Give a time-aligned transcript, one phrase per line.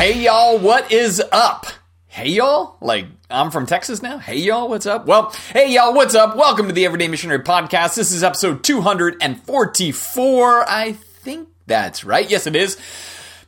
[0.00, 1.66] Hey y'all, what is up?
[2.06, 2.78] Hey y'all?
[2.80, 4.16] Like, I'm from Texas now?
[4.16, 5.04] Hey y'all, what's up?
[5.04, 6.36] Well, hey y'all, what's up?
[6.36, 7.96] Welcome to the Everyday Missionary Podcast.
[7.96, 10.64] This is episode 244.
[10.66, 12.30] I think that's right.
[12.30, 12.78] Yes, it is.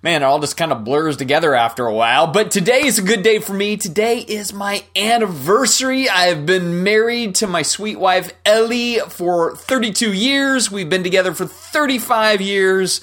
[0.02, 2.26] Man, it all just kind of blurs together after a while.
[2.26, 3.78] But today is a good day for me.
[3.78, 6.10] Today is my anniversary.
[6.10, 10.70] I have been married to my sweet wife, Ellie, for 32 years.
[10.70, 13.00] We've been together for 35 years.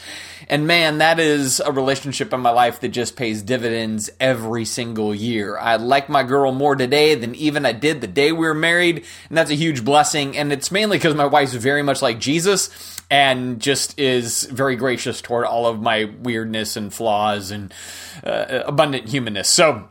[0.50, 5.14] And man, that is a relationship in my life that just pays dividends every single
[5.14, 5.58] year.
[5.58, 9.06] I like my girl more today than even I did the day we were married,
[9.30, 10.36] and that's a huge blessing.
[10.36, 15.22] And it's mainly because my wife's very much like Jesus and just is very gracious
[15.22, 17.72] toward all of my weirdness and flaws and
[18.24, 19.52] uh, abundant humanness.
[19.52, 19.88] So,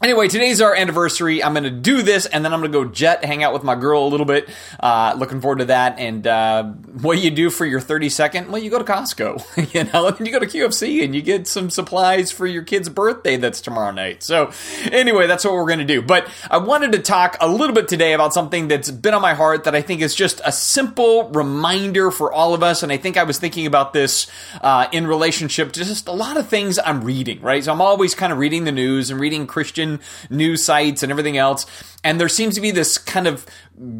[0.00, 1.42] Anyway, today's our anniversary.
[1.42, 3.64] I'm going to do this and then I'm going to go jet, hang out with
[3.64, 4.48] my girl a little bit.
[4.78, 5.98] Uh, looking forward to that.
[5.98, 8.48] And uh, what do you do for your 32nd?
[8.48, 11.48] Well, you go to Costco, you know, and you go to QFC and you get
[11.48, 14.22] some supplies for your kid's birthday that's tomorrow night.
[14.22, 14.52] So,
[14.92, 16.00] anyway, that's what we're going to do.
[16.00, 19.34] But I wanted to talk a little bit today about something that's been on my
[19.34, 22.84] heart that I think is just a simple reminder for all of us.
[22.84, 24.28] And I think I was thinking about this
[24.60, 27.64] uh, in relationship to just a lot of things I'm reading, right?
[27.64, 29.87] So, I'm always kind of reading the news and reading Christian
[30.30, 31.66] news sites and everything else.
[32.04, 33.44] And there seems to be this kind of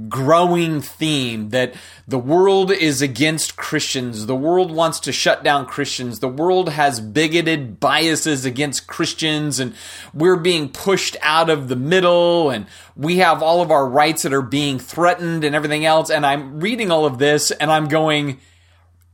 [0.08, 1.74] growing theme that
[2.06, 4.26] the world is against Christians.
[4.26, 6.20] The world wants to shut down Christians.
[6.20, 9.74] The world has bigoted biases against Christians and
[10.14, 12.66] we're being pushed out of the middle and
[12.96, 16.10] we have all of our rights that are being threatened and everything else.
[16.10, 18.38] And I'm reading all of this and I'm going,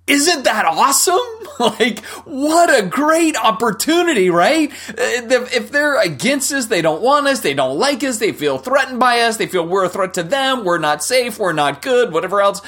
[0.06, 1.18] isn't that awesome?
[1.58, 4.70] like, what a great opportunity, right?
[4.88, 9.00] If they're against us, they don't want us, they don't like us, they feel threatened
[9.00, 12.12] by us, they feel we're a threat to them, we're not safe, we're not good,
[12.12, 12.60] whatever else.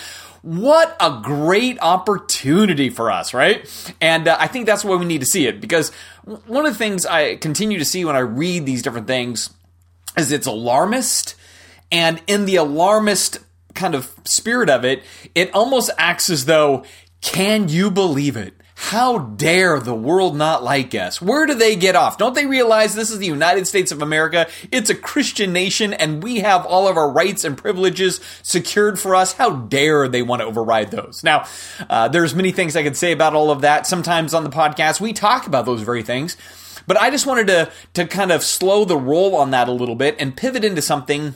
[0.43, 3.69] What a great opportunity for us, right?
[4.01, 5.91] And uh, I think that's why we need to see it because
[6.25, 9.51] one of the things I continue to see when I read these different things
[10.17, 11.35] is it's alarmist.
[11.91, 13.41] And in the alarmist
[13.75, 15.03] kind of spirit of it,
[15.35, 16.85] it almost acts as though
[17.21, 18.55] can you believe it?
[18.79, 21.21] How dare the world not like us?
[21.21, 22.19] Where do they get off?
[22.19, 24.49] Don't they realize this is the United States of America?
[24.71, 29.15] It's a Christian nation and we have all of our rights and privileges secured for
[29.15, 29.33] us.
[29.33, 31.25] How dare they want to override those?
[31.25, 31.47] Now,
[31.89, 33.87] uh, there's many things I could say about all of that.
[33.87, 36.37] Sometimes on the podcast, we talk about those very things.
[36.87, 39.97] But I just wanted to, to kind of slow the roll on that a little
[39.97, 41.35] bit and pivot into something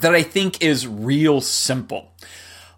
[0.00, 2.12] that I think is real simple.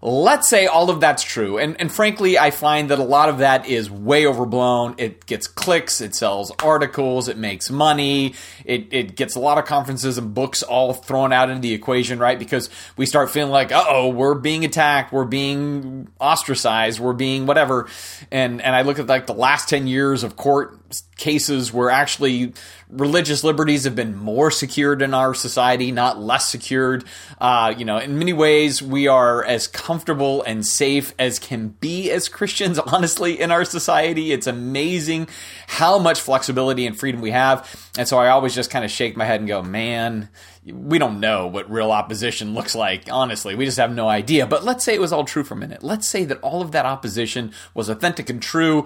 [0.01, 1.57] Let's say all of that's true.
[1.57, 4.95] And, and frankly, I find that a lot of that is way overblown.
[4.97, 9.65] It gets clicks, it sells articles, it makes money, it, it gets a lot of
[9.65, 12.37] conferences and books all thrown out into the equation, right?
[12.37, 17.87] Because we start feeling like, oh, we're being attacked, we're being ostracized, we're being whatever.
[18.31, 20.77] And, and I look at like the last 10 years of court
[21.17, 22.53] cases where actually
[22.89, 27.03] religious liberties have been more secured in our society, not less secured.
[27.39, 32.11] Uh, you know, in many ways, we are as comfortable and safe as can be
[32.11, 34.33] as Christians, honestly, in our society.
[34.33, 35.29] It's amazing
[35.65, 37.89] how much flexibility and freedom we have.
[37.97, 40.27] And so I always just kind of shake my head and go, man,
[40.65, 43.55] we don't know what real opposition looks like, honestly.
[43.55, 44.45] We just have no idea.
[44.45, 45.81] But let's say it was all true for a minute.
[45.81, 48.85] Let's say that all of that opposition was authentic and true.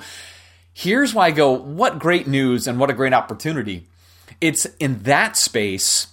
[0.71, 3.87] Here's why I go, what great news and what a great opportunity.
[4.39, 6.10] It's in that space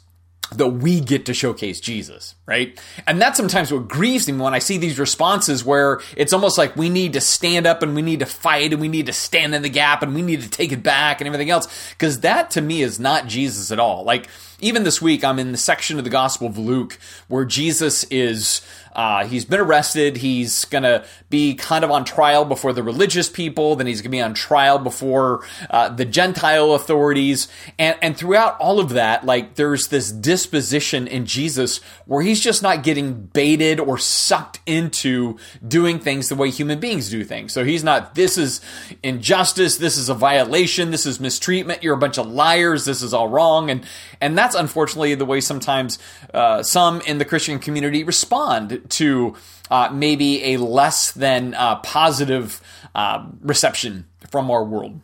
[0.52, 2.78] that we get to showcase Jesus, right?
[3.06, 6.76] And that's sometimes what grieves me when I see these responses where it's almost like
[6.76, 9.54] we need to stand up and we need to fight and we need to stand
[9.54, 11.68] in the gap and we need to take it back and everything else.
[11.98, 14.04] Cause that to me is not Jesus at all.
[14.04, 14.28] Like,
[14.60, 16.98] even this week, I'm in the section of the Gospel of Luke
[17.28, 18.60] where Jesus is
[18.98, 20.16] uh, he's been arrested.
[20.16, 23.76] He's going to be kind of on trial before the religious people.
[23.76, 27.46] Then he's going to be on trial before uh, the Gentile authorities.
[27.78, 32.60] And, and throughout all of that, like there's this disposition in Jesus where he's just
[32.60, 37.52] not getting baited or sucked into doing things the way human beings do things.
[37.52, 38.60] So he's not, this is
[39.04, 39.76] injustice.
[39.76, 40.90] This is a violation.
[40.90, 41.84] This is mistreatment.
[41.84, 42.84] You're a bunch of liars.
[42.84, 43.70] This is all wrong.
[43.70, 43.86] And,
[44.20, 46.00] and that's unfortunately the way sometimes
[46.34, 49.34] uh, some in the Christian community respond to
[49.70, 52.60] uh, maybe a less than uh, positive
[52.94, 55.00] uh, reception from our world.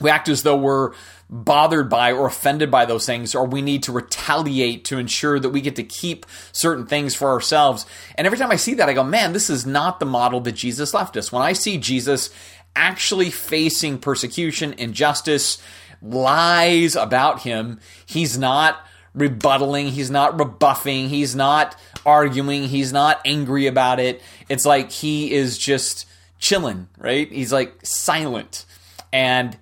[0.00, 0.92] We act as though we're
[1.28, 5.50] bothered by or offended by those things, or we need to retaliate to ensure that
[5.50, 7.86] we get to keep certain things for ourselves.
[8.16, 10.52] And every time I see that, I go, man, this is not the model that
[10.52, 11.30] Jesus left us.
[11.30, 12.30] When I see Jesus
[12.74, 15.62] actually facing persecution, injustice,
[16.02, 18.84] lies about him, he's not
[19.16, 21.76] rebuttaling, he's not rebuffing, he's not
[22.06, 24.22] arguing, he's not angry about it.
[24.48, 26.06] It's like he is just
[26.38, 27.30] chilling, right?
[27.30, 28.64] He's like silent.
[29.12, 29.56] And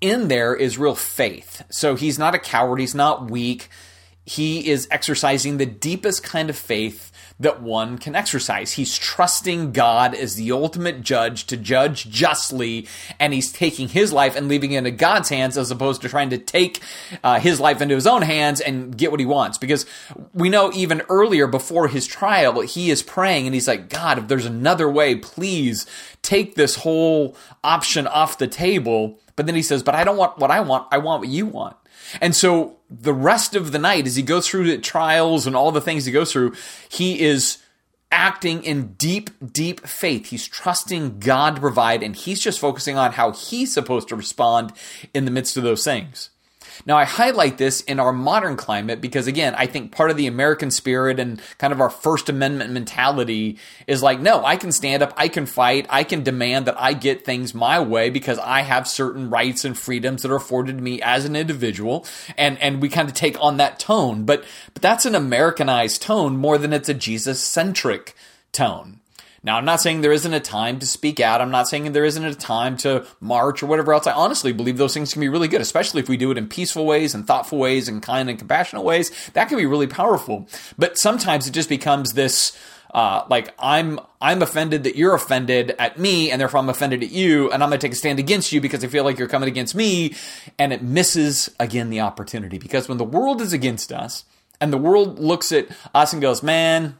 [0.00, 1.62] in there is real faith.
[1.70, 3.68] So he's not a coward, he's not weak.
[4.24, 8.72] He is exercising the deepest kind of faith that one can exercise.
[8.72, 12.88] He's trusting God as the ultimate judge to judge justly,
[13.20, 16.30] and he's taking his life and leaving it in God's hands as opposed to trying
[16.30, 16.80] to take
[17.22, 19.58] uh, his life into his own hands and get what he wants.
[19.58, 19.86] Because
[20.34, 24.28] we know even earlier before his trial, he is praying and he's like, God, if
[24.28, 25.86] there's another way, please
[26.22, 29.20] take this whole option off the table.
[29.36, 31.46] But then he says, But I don't want what I want, I want what you
[31.46, 31.76] want.
[32.20, 35.72] And so the rest of the night, as he goes through the trials and all
[35.72, 36.54] the things he goes through,
[36.88, 37.58] he is
[38.10, 40.26] acting in deep, deep faith.
[40.26, 44.72] He's trusting God to provide, and he's just focusing on how he's supposed to respond
[45.12, 46.30] in the midst of those things.
[46.86, 50.26] Now, I highlight this in our modern climate because, again, I think part of the
[50.26, 55.02] American spirit and kind of our First Amendment mentality is like, no, I can stand
[55.02, 58.62] up, I can fight, I can demand that I get things my way because I
[58.62, 62.06] have certain rights and freedoms that are afforded to me as an individual.
[62.36, 64.24] And, and we kind of take on that tone.
[64.24, 64.44] But,
[64.74, 68.14] but that's an Americanized tone more than it's a Jesus centric
[68.52, 69.00] tone.
[69.42, 71.40] Now, I'm not saying there isn't a time to speak out.
[71.40, 74.06] I'm not saying there isn't a time to march or whatever else.
[74.06, 76.48] I honestly believe those things can be really good, especially if we do it in
[76.48, 79.30] peaceful ways and thoughtful ways and kind and compassionate ways.
[79.34, 80.48] That can be really powerful.
[80.76, 82.58] But sometimes it just becomes this.
[82.92, 87.10] Uh, like I'm I'm offended that you're offended at me, and therefore I'm offended at
[87.10, 89.28] you, and I'm going to take a stand against you because I feel like you're
[89.28, 90.14] coming against me,
[90.58, 94.24] and it misses again the opportunity because when the world is against us,
[94.58, 96.96] and the world looks at us and goes, "Man,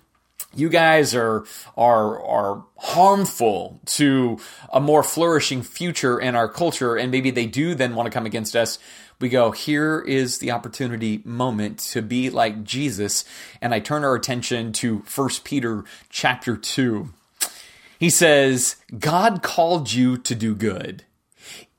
[0.55, 1.45] you guys are
[1.77, 4.39] are are harmful to
[4.73, 8.27] a more flourishing future in our culture and maybe they do then want to come
[8.27, 8.79] against us.
[9.21, 13.25] We go here is the opportunity moment to be like Jesus.
[13.61, 17.11] And I turn our attention to 1 Peter chapter 2
[17.99, 21.05] he says God called you to do good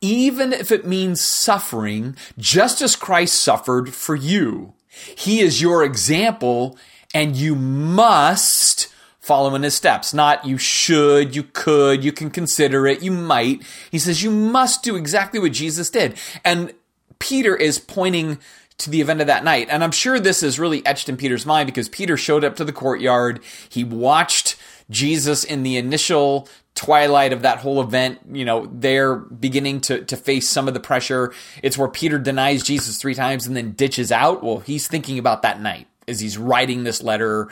[0.02, 4.74] even if it means suffering just as Christ suffered for you.
[5.18, 6.78] He is your example
[7.14, 8.88] and you must
[9.20, 10.14] follow in his steps.
[10.14, 13.64] Not you should, you could, you can consider it, you might.
[13.92, 16.18] He says you must do exactly what Jesus did.
[16.44, 16.74] And
[17.20, 18.40] Peter is pointing
[18.80, 19.68] to the event of that night.
[19.70, 22.66] And I'm sure this is really etched in Peter's mind because Peter showed up to
[22.66, 23.42] the courtyard.
[23.68, 24.56] He watched
[24.90, 30.16] Jesus in the initial twilight of that whole event, you know, they're beginning to, to
[30.16, 31.34] face some of the pressure.
[31.62, 34.42] It's where Peter denies Jesus three times and then ditches out.
[34.44, 37.50] Well, he's thinking about that night as he's writing this letter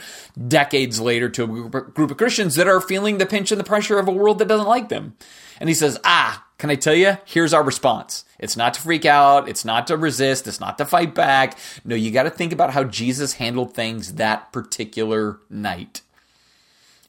[0.48, 4.00] decades later to a group of Christians that are feeling the pinch and the pressure
[4.00, 5.15] of a world that doesn't like them.
[5.59, 7.18] And he says, Ah, can I tell you?
[7.25, 8.25] Here's our response.
[8.39, 9.48] It's not to freak out.
[9.48, 10.48] It's not to resist.
[10.48, 11.57] It's not to fight back.
[11.86, 16.01] No, you got to think about how Jesus handled things that particular night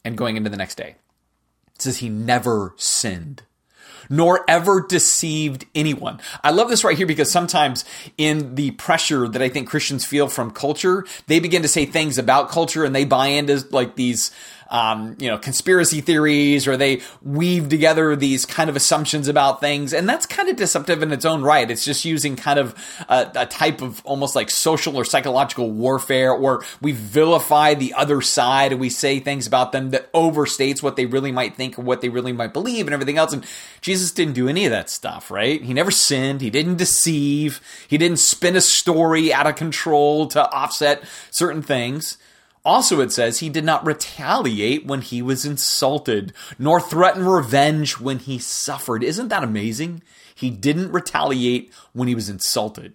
[0.05, 0.95] and going into the next day.
[1.75, 3.43] It says he never sinned
[4.09, 6.19] nor ever deceived anyone.
[6.43, 7.85] I love this right here because sometimes
[8.17, 12.17] in the pressure that I think Christians feel from culture, they begin to say things
[12.17, 14.31] about culture and they buy into like these
[14.69, 19.93] um, you know, conspiracy theories or they weave together these kind of assumptions about things.
[19.93, 21.69] And that's kind of deceptive in its own right.
[21.69, 22.75] It's just using kind of
[23.07, 28.21] a, a type of almost like social or psychological warfare, or we vilify the other
[28.21, 31.81] side and we say things about them that overstates what they really might think or
[31.81, 33.33] what they really might believe and everything else.
[33.33, 33.45] And
[33.81, 35.61] Jesus didn't do any of that stuff, right?
[35.61, 36.41] He never sinned.
[36.41, 37.61] He didn't deceive.
[37.87, 42.17] He didn't spin a story out of control to offset certain things.
[42.65, 48.19] Also, it says he did not retaliate when he was insulted, nor threaten revenge when
[48.19, 49.03] he suffered.
[49.03, 50.03] Isn't that amazing?
[50.35, 52.93] He didn't retaliate when he was insulted.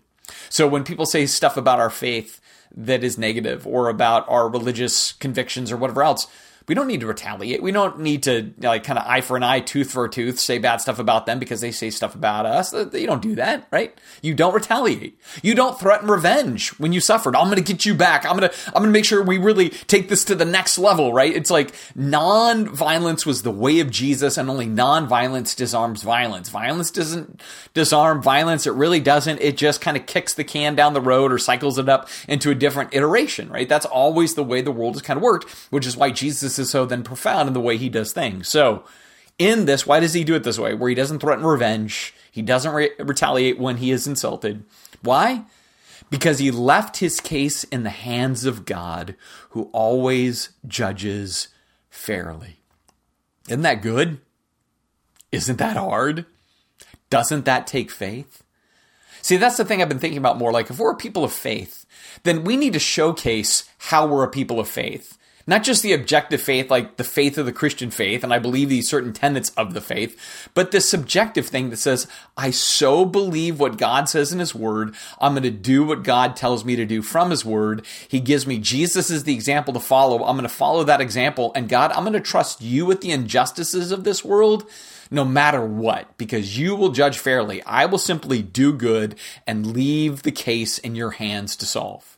[0.48, 2.40] So when people say stuff about our faith
[2.76, 6.26] that is negative or about our religious convictions or whatever else,
[6.66, 7.62] we don't need to retaliate.
[7.62, 10.38] We don't need to like kind of eye for an eye, tooth for a tooth,
[10.40, 12.72] say bad stuff about them because they say stuff about us.
[12.72, 13.96] You don't do that, right?
[14.22, 15.18] You don't retaliate.
[15.42, 17.36] You don't threaten revenge when you suffered.
[17.36, 18.24] I'm going to get you back.
[18.24, 20.78] I'm going to I'm going to make sure we really take this to the next
[20.78, 21.34] level, right?
[21.34, 26.48] It's like non-violence was the way of Jesus and only non-violence disarms violence.
[26.48, 27.42] Violence doesn't
[27.74, 28.66] disarm violence.
[28.66, 29.40] It really doesn't.
[29.40, 32.50] It just kind of kicks the can down the road or cycles it up into
[32.50, 33.68] a different iteration, right?
[33.68, 36.70] That's always the way the world has kind of worked, which is why Jesus is
[36.70, 38.48] so then profound in the way he does things.
[38.48, 38.84] So,
[39.38, 40.74] in this, why does he do it this way?
[40.74, 44.64] Where he doesn't threaten revenge, he doesn't re- retaliate when he is insulted.
[45.02, 45.44] Why?
[46.10, 49.16] Because he left his case in the hands of God,
[49.50, 51.48] who always judges
[51.90, 52.60] fairly.
[53.48, 54.20] Isn't that good?
[55.32, 56.26] Isn't that hard?
[57.10, 58.42] Doesn't that take faith?
[59.22, 60.52] See, that's the thing I've been thinking about more.
[60.52, 61.86] Like, if we're a people of faith,
[62.22, 66.40] then we need to showcase how we're a people of faith Not just the objective
[66.40, 69.74] faith, like the faith of the Christian faith, and I believe these certain tenets of
[69.74, 74.38] the faith, but the subjective thing that says, I so believe what God says in
[74.38, 74.94] His Word.
[75.20, 77.84] I'm going to do what God tells me to do from His Word.
[78.08, 80.24] He gives me Jesus as the example to follow.
[80.24, 81.52] I'm going to follow that example.
[81.54, 84.64] And God, I'm going to trust you with the injustices of this world
[85.10, 87.62] no matter what, because you will judge fairly.
[87.64, 92.13] I will simply do good and leave the case in your hands to solve.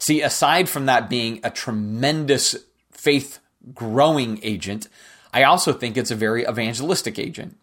[0.00, 2.56] See, aside from that being a tremendous
[2.90, 3.38] faith
[3.74, 4.88] growing agent,
[5.32, 7.56] I also think it's a very evangelistic agent.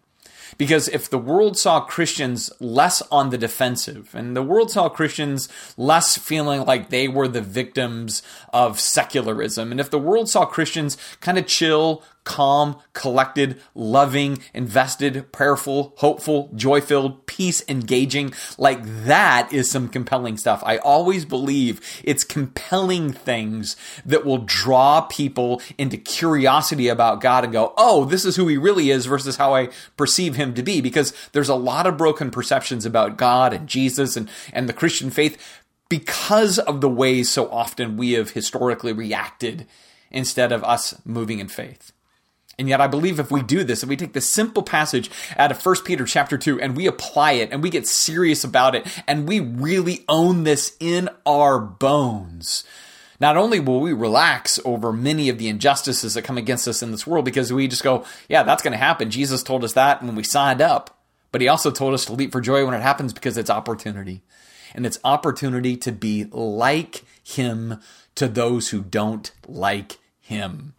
[0.58, 5.50] Because if the world saw Christians less on the defensive, and the world saw Christians
[5.75, 10.96] less feeling like they were the victims of secularism, and if the world saw Christians
[11.20, 18.34] kind of chill, calm, collected, loving, invested, prayerful, hopeful, joy filled, peace engaging.
[18.57, 20.62] Like that is some compelling stuff.
[20.65, 27.53] I always believe it's compelling things that will draw people into curiosity about God and
[27.53, 30.81] go, oh, this is who he really is versus how I perceive him to be.
[30.81, 35.12] Because there's a lot of broken perceptions about God and Jesus and, and the Christian
[35.12, 39.65] faith because of the ways so often we have historically reacted
[40.12, 41.93] instead of us moving in faith.
[42.59, 45.51] And yet I believe if we do this, if we take this simple passage out
[45.51, 48.87] of 1 Peter chapter 2 and we apply it and we get serious about it
[49.07, 52.63] and we really own this in our bones,
[53.19, 56.91] not only will we relax over many of the injustices that come against us in
[56.91, 59.11] this world because we just go, yeah, that's going to happen.
[59.11, 60.97] Jesus told us that when we signed up.
[61.31, 64.23] But he also told us to leap for joy when it happens because it's opportunity.
[64.73, 67.79] And it's opportunity to be like him
[68.15, 70.73] to those who don't like him.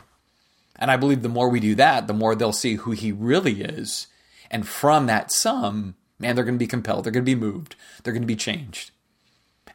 [0.78, 3.62] And I believe the more we do that, the more they'll see who he really
[3.62, 4.06] is.
[4.50, 7.04] And from that sum, man, they're going to be compelled.
[7.04, 7.76] They're going to be moved.
[8.02, 8.92] They're going to be changed.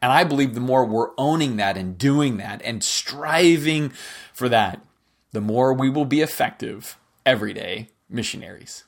[0.02, 3.94] And I believe the more we're owning that and doing that and striving
[4.34, 4.82] for that,
[5.32, 8.84] the more we will be effective everyday missionaries.